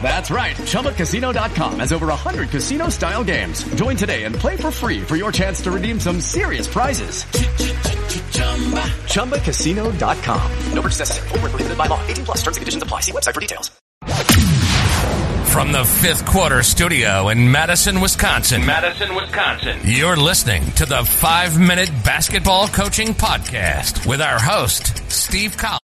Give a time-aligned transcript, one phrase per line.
[0.00, 0.54] That's right.
[0.56, 3.64] ChumbaCasino.com has over 100 casino style games.
[3.74, 7.24] Join today and play for free for your chance to redeem some serious prizes.
[9.14, 10.52] ChumbaCasino.com.
[10.72, 11.28] No purchase necessary.
[11.30, 12.00] Full prohibited by law.
[12.06, 13.00] 18 plus terms and conditions apply.
[13.00, 13.70] See website for details.
[15.52, 18.66] From the fifth quarter studio in Madison, Wisconsin.
[18.66, 19.78] Madison, Wisconsin.
[19.84, 25.85] You're listening to the five minute basketball coaching podcast with our host, Steve Collins.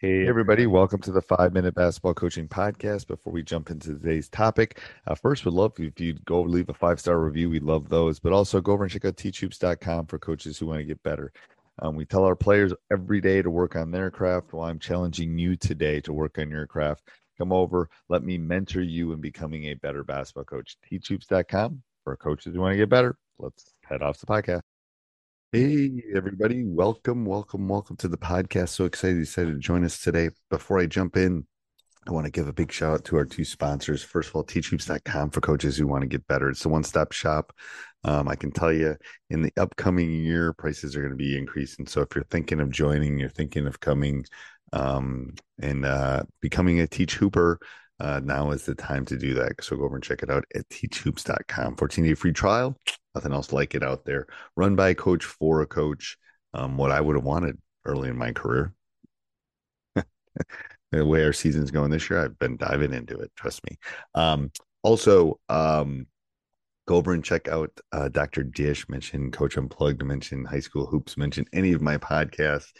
[0.00, 3.06] Hey, everybody, welcome to the five minute basketball coaching podcast.
[3.06, 6.72] Before we jump into today's topic, uh, first, we'd love if you'd go leave a
[6.72, 7.50] five star review.
[7.50, 10.78] We love those, but also go over and check out teachhoops.com for coaches who want
[10.78, 11.34] to get better.
[11.80, 14.54] Um, we tell our players every day to work on their craft.
[14.54, 17.06] Well, I'm challenging you today to work on your craft.
[17.36, 20.78] Come over, let me mentor you in becoming a better basketball coach.
[20.90, 23.18] Teachhoops.com for coaches who want to get better.
[23.38, 24.62] Let's head off the podcast.
[25.52, 26.62] Hey, everybody.
[26.64, 28.68] Welcome, welcome, welcome to the podcast.
[28.68, 30.30] So excited you decided to join us today.
[30.48, 31.44] Before I jump in,
[32.06, 34.04] I want to give a big shout out to our two sponsors.
[34.04, 36.50] First of all, teachhoops.com for coaches who want to get better.
[36.50, 37.52] It's a one stop shop.
[38.04, 38.96] Um, I can tell you
[39.28, 41.84] in the upcoming year, prices are going to be increasing.
[41.84, 44.26] So if you're thinking of joining, you're thinking of coming
[44.72, 47.58] um, and uh, becoming a Teach Hooper,
[48.00, 49.62] uh, now is the time to do that.
[49.62, 51.76] So go over and check it out at teachhoops.com.
[51.76, 52.76] 14 day free trial.
[53.14, 54.26] Nothing else like it out there.
[54.56, 56.16] Run by a coach for a coach.
[56.54, 58.72] Um, what I would have wanted early in my career.
[59.94, 63.30] the way our season's going this year, I've been diving into it.
[63.36, 63.78] Trust me.
[64.14, 64.50] Um,
[64.82, 66.06] also, um,
[66.88, 68.42] go over and check out uh, Dr.
[68.42, 72.72] Dish, mention Coach Unplugged, mention High School Hoops, mention any of my podcasts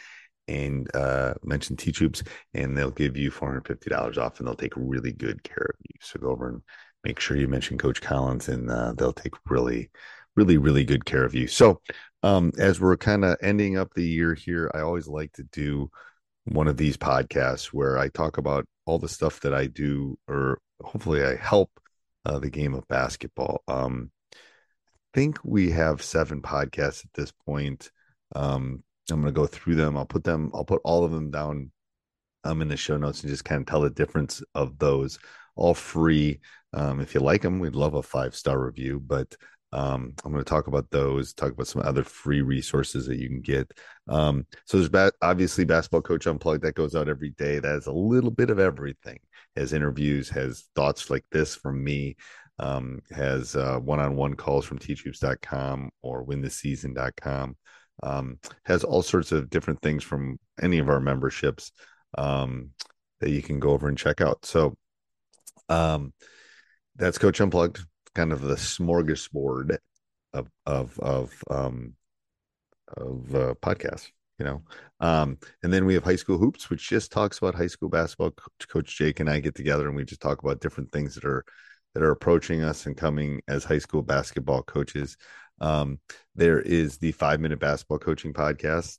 [0.51, 2.23] and uh, mention Teach Hoops,
[2.55, 5.95] and they'll give you $450 off and they'll take really good care of you.
[6.01, 6.63] So go over and
[7.05, 9.91] make sure you mention Coach Collins, and uh, they'll take really,
[10.35, 11.47] really, really good care of you.
[11.47, 11.81] So,
[12.23, 15.91] um, as we're kind of ending up the year here, I always like to do
[16.45, 20.61] one of these podcasts where I talk about all the stuff that I do, or
[20.83, 21.71] hopefully I help
[22.27, 23.63] uh, the game of basketball.
[23.69, 24.37] Um, I
[25.15, 27.91] think we have seven podcasts at this point.
[28.35, 29.97] Um, I'm going to go through them.
[29.97, 31.71] I'll put them, I'll put all of them down
[32.45, 35.19] um, in the show notes and just kind of tell the difference of those.
[35.57, 36.41] All free.
[36.73, 39.01] Um, if you like them, we'd love a five star review.
[39.05, 39.35] But
[39.73, 43.29] um, I'm going to talk about those, talk about some other free resources that you
[43.29, 43.73] can get.
[44.09, 47.59] Um, so there's ba- obviously Basketball Coach Unplugged that goes out every day.
[47.59, 49.19] That has a little bit of everything.
[49.57, 52.17] Has interviews, has thoughts like this from me,
[52.59, 57.57] um, has uh, one-on-one calls from teachhoops.com or wintheseason.com
[58.03, 61.73] um, has all sorts of different things from any of our memberships
[62.17, 62.71] um,
[63.21, 64.45] that you can go over and check out.
[64.45, 64.75] So
[65.69, 66.13] um,
[66.97, 67.85] that's Coach Unplugged,
[68.15, 69.79] kind of the smorgasbord
[70.33, 71.95] of of of um,
[72.97, 74.63] of uh, podcasts, you know.
[75.01, 78.33] Um, and then we have High School Hoops, which just talks about high school basketball.
[78.69, 81.45] Coach Jake and I get together and we just talk about different things that are
[81.95, 85.17] that are approaching us and coming as high school basketball coaches.
[85.61, 85.99] Um,
[86.35, 88.99] there is the five minute basketball coaching podcast,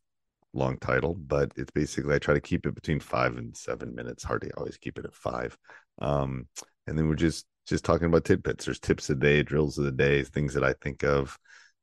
[0.54, 4.24] long title, but it's basically I try to keep it between five and seven minutes.
[4.24, 5.58] Hardly always keep it at five.
[6.00, 6.48] Um,
[6.88, 8.66] and then we're just just talking about tidbits.
[8.66, 11.38] There's tips of the day, drills of the day, things that I think of,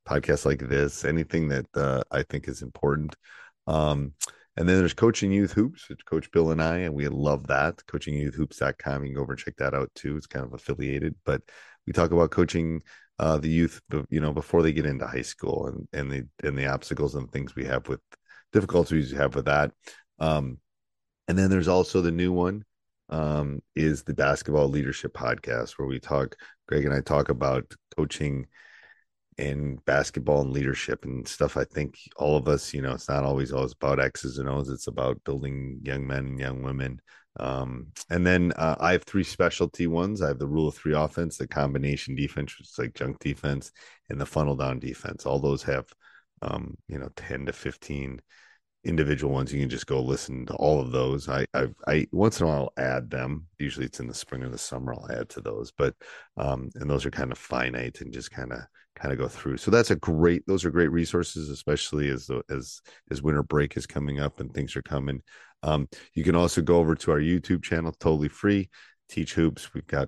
[0.07, 3.15] podcasts like this, anything that uh, I think is important.
[3.67, 4.13] Um,
[4.57, 7.77] and then there's coaching youth hoops, it's Coach Bill and I, and we love that.
[7.87, 9.03] Coachingyouthhoops.com.
[9.03, 10.17] You can go over and check that out too.
[10.17, 11.41] It's kind of affiliated, but
[11.87, 12.81] we talk about coaching
[13.19, 16.57] uh, the youth, you know, before they get into high school and and the and
[16.57, 18.01] the obstacles and things we have with
[18.53, 19.71] difficulties we have with that.
[20.19, 20.57] Um,
[21.27, 22.63] And then there's also the new one
[23.09, 26.35] um, is the basketball leadership podcast where we talk.
[26.67, 28.47] Greg and I talk about coaching
[29.37, 31.55] and basketball and leadership and stuff.
[31.55, 34.69] I think all of us, you know, it's not always always about X's and O's.
[34.69, 36.99] It's about building young men and young women.
[37.39, 40.21] Um, and then uh, I have three specialty ones.
[40.21, 43.71] I have the rule of three offense, the combination defense, which is like junk defense,
[44.09, 45.25] and the funnel down defense.
[45.25, 45.87] All those have,
[46.41, 48.21] um, you know, ten to fifteen
[48.83, 49.53] individual ones.
[49.53, 51.27] You can just go listen to all of those.
[51.27, 53.47] I i, I once in a while I'll add them.
[53.57, 55.71] Usually it's in the spring or the summer i'll add to those.
[55.71, 55.95] But
[56.37, 58.59] um and those are kind of finite and just kind of
[58.95, 59.57] kind of go through.
[59.57, 62.81] So that's a great those are great resources especially as the as
[63.11, 65.21] as winter break is coming up and things are coming
[65.63, 68.69] um you can also go over to our youtube channel totally free
[69.09, 70.07] teach hoops we've got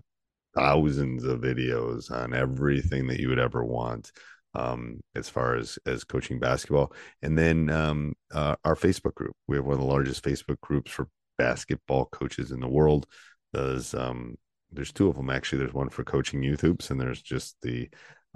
[0.56, 4.12] thousands of videos on everything that you would ever want
[4.54, 6.94] um, as far as as coaching basketball.
[7.22, 9.36] And then um, uh, our Facebook group.
[9.48, 11.08] We have one of the largest Facebook groups for
[11.38, 13.08] basketball coaches in the world.
[13.54, 14.36] There's um,
[14.72, 15.60] there's two of them actually.
[15.60, 17.90] There's one for coaching youth hoops, and there's just the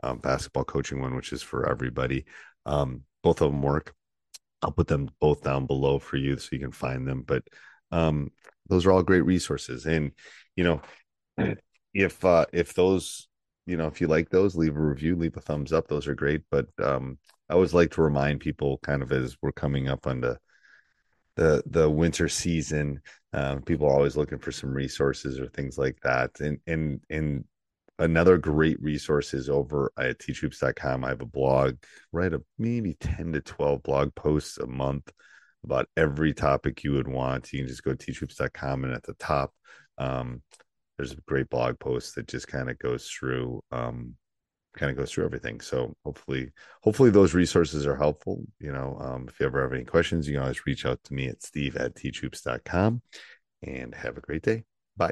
[0.04, 2.26] um, basketball coaching one, which is for everybody.
[2.66, 3.94] Um, both of them work.
[4.66, 7.22] I'll put them both down below for you so you can find them.
[7.22, 7.44] But
[7.92, 8.32] um,
[8.68, 10.12] those are all great resources, and
[10.56, 10.82] you know,
[11.94, 13.28] if uh, if those
[13.66, 15.88] you know, if you like those, leave a review, leave a thumbs up.
[15.88, 16.42] Those are great.
[16.52, 17.18] But um,
[17.50, 20.38] I always like to remind people, kind of as we're coming up on the
[21.36, 23.02] the the winter season,
[23.34, 26.40] um, people are always looking for some resources or things like that.
[26.40, 27.46] And and and
[28.00, 31.04] another great resource is over at teachhoops.com.
[31.04, 31.78] I have a blog,
[32.12, 35.12] write a maybe 10 to 12 blog posts a month
[35.64, 37.52] about every topic you would want.
[37.52, 39.54] You can just go to teachhoops.com and at the top,
[39.98, 40.42] um,
[40.98, 44.16] there's a great blog post that just kind of goes through um,
[44.76, 46.52] kind of goes through everything so hopefully
[46.84, 50.34] hopefully those resources are helpful you know um, if you ever have any questions you
[50.34, 53.02] can always reach out to me at steve at teachhoops.com
[53.64, 54.64] and have a great day
[54.98, 55.12] bye